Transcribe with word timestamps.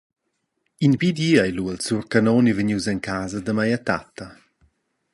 In 0.85 0.93
bi 0.99 1.09
di 1.17 1.31
ei 1.43 1.51
lu 1.55 1.65
il 1.73 1.79
sur 1.85 2.03
canoni 2.11 2.51
vegnius 2.57 2.85
en 2.93 2.99
casa 3.09 3.37
da 3.45 3.53
mia 3.57 3.79
tatta. 3.89 4.27